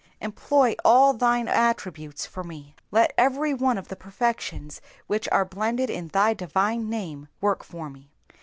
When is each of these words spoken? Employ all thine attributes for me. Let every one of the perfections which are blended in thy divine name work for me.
Employ 0.19 0.75
all 0.83 1.13
thine 1.13 1.47
attributes 1.47 2.25
for 2.25 2.43
me. 2.43 2.75
Let 2.89 3.13
every 3.19 3.53
one 3.53 3.77
of 3.77 3.89
the 3.89 3.95
perfections 3.95 4.81
which 5.05 5.29
are 5.31 5.45
blended 5.45 5.91
in 5.91 6.07
thy 6.07 6.33
divine 6.33 6.89
name 6.89 7.27
work 7.39 7.63
for 7.63 7.87
me. 7.87 8.09